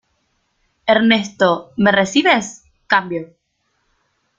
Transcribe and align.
Ernesto,¿ 0.87 1.73
me 1.77 1.91
recibes? 1.91 2.63
cambio. 2.87 3.35